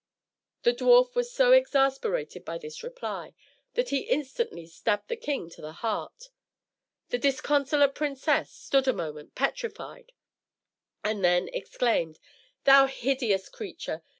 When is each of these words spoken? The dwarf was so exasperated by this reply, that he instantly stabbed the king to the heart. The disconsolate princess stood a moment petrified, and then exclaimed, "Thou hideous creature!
The 0.63 0.73
dwarf 0.73 1.13
was 1.13 1.31
so 1.31 1.51
exasperated 1.51 2.43
by 2.43 2.57
this 2.57 2.81
reply, 2.81 3.35
that 3.75 3.89
he 3.89 3.99
instantly 3.99 4.65
stabbed 4.65 5.09
the 5.09 5.15
king 5.15 5.47
to 5.51 5.61
the 5.61 5.73
heart. 5.73 6.31
The 7.09 7.19
disconsolate 7.19 7.93
princess 7.93 8.49
stood 8.49 8.87
a 8.87 8.93
moment 8.93 9.35
petrified, 9.35 10.11
and 11.03 11.23
then 11.23 11.49
exclaimed, 11.53 12.17
"Thou 12.63 12.87
hideous 12.87 13.47
creature! 13.47 14.01